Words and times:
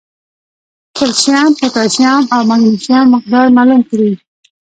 کېلشیم، 0.97 1.51
پوټاشیم 1.59 2.21
او 2.33 2.41
مېګنيشم 2.49 3.05
مقدار 3.15 3.45
معلوم 3.55 3.81
کړي 3.89 4.11